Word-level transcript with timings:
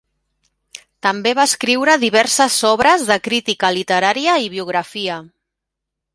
També 1.07 1.33
va 1.39 1.45
escriure 1.49 1.95
diverses 2.05 2.57
obres 2.71 3.05
de 3.11 3.19
crítica 3.29 3.71
literària 3.77 4.41
i 4.47 4.51
biografia. 4.57 5.21